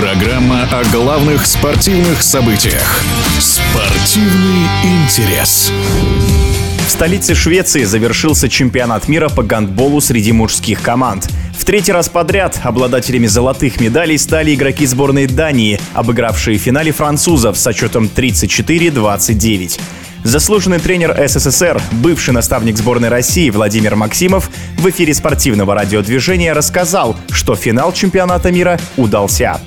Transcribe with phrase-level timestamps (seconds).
[0.00, 3.02] Программа о главных спортивных событиях.
[3.40, 5.72] Спортивный интерес.
[6.86, 11.28] В столице Швеции завершился чемпионат мира по гандболу среди мужских команд.
[11.58, 17.58] В третий раз подряд обладателями золотых медалей стали игроки сборной Дании, обыгравшие в финале французов
[17.58, 19.80] с счетом 34-29.
[20.22, 27.56] Заслуженный тренер СССР, бывший наставник сборной России Владимир Максимов в эфире спортивного радиодвижения рассказал, что
[27.56, 29.60] финал чемпионата мира удался.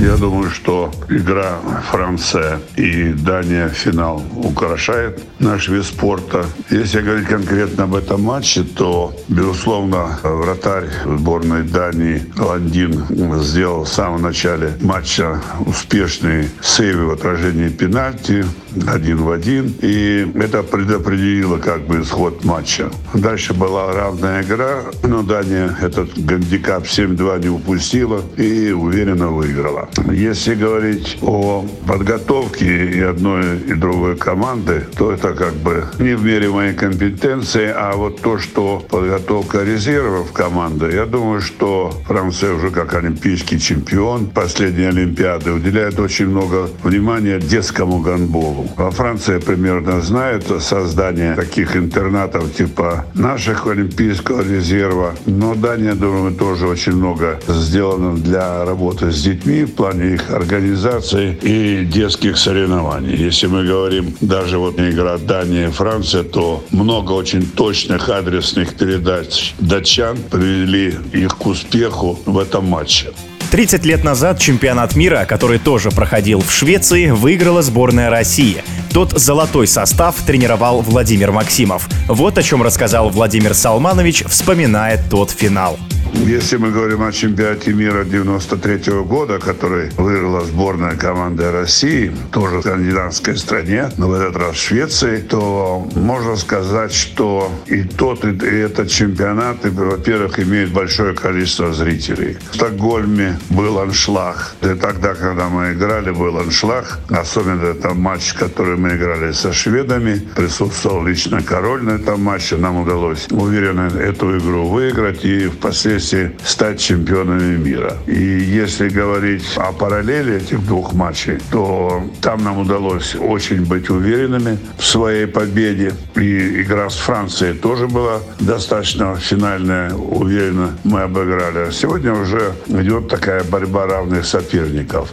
[0.00, 1.58] Я думаю, что игра
[1.90, 6.44] Франция и Дания финал украшает наш вид спорта.
[6.70, 13.04] Если говорить конкретно об этом матче, то, безусловно, вратарь сборной Дании Ландин
[13.40, 18.44] сделал в самом начале матча успешный сейв в отражении пенальти
[18.86, 19.74] один в один.
[19.80, 22.90] И это предопределило как бы исход матча.
[23.14, 29.88] Дальше была равная игра, но Дания этот гандикап 7-2 не упустила и уверенно выиграла.
[30.10, 36.24] Если говорить о подготовке и одной, и другой команды, то это как бы не в
[36.24, 42.70] мере моей компетенции, а вот то, что подготовка резервов команды, я думаю, что Франция уже
[42.70, 48.61] как олимпийский чемпион последней Олимпиады уделяет очень много внимания детскому гандболу.
[48.76, 56.66] Во Франции примерно знают создание таких интернатов типа наших Олимпийского резерва, но Дания, думаю, тоже
[56.66, 63.16] очень много сделано для работы с детьми в плане их организации и детских соревнований.
[63.16, 69.54] Если мы говорим даже вот игра Дания и Франция, то много очень точных адресных передач
[69.58, 73.12] датчан привели их к успеху в этом матче.
[73.52, 78.64] 30 лет назад чемпионат мира, который тоже проходил в Швеции, выиграла сборная России.
[78.94, 81.86] Тот золотой состав тренировал Владимир Максимов.
[82.08, 85.78] Вот о чем рассказал Владимир Салманович, вспоминая тот финал.
[86.14, 92.56] Если мы говорим о чемпионате мира 93 -го года, который выиграла сборная команда России, тоже
[92.56, 98.24] в скандинавской стране, но в этот раз в Швеции, то можно сказать, что и тот,
[98.24, 102.36] и этот чемпионат, во-первых, имеет большое количество зрителей.
[102.52, 104.54] В Стокгольме был аншлаг.
[104.60, 107.00] И тогда, когда мы играли, был аншлаг.
[107.08, 110.20] Особенно это матч, который мы играли со шведами.
[110.36, 112.56] Присутствовал лично король на этом матче.
[112.56, 115.24] Нам удалось уверенно эту игру выиграть.
[115.24, 117.96] И впоследствии вместе стать чемпионами мира.
[118.06, 124.58] И если говорить о параллели этих двух матчей, то там нам удалось очень быть уверенными
[124.78, 125.92] в своей победе.
[126.16, 131.68] И игра с Францией тоже была достаточно финальная, уверенно мы обыграли.
[131.68, 135.10] А сегодня уже идет такая борьба равных соперников.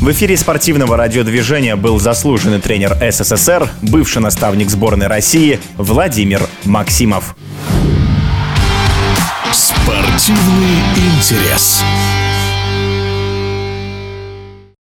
[0.00, 7.36] В эфире спортивного радиодвижения был заслуженный тренер СССР, бывший наставник сборной России Владимир Максимов.
[10.30, 11.84] Спортивный интерес.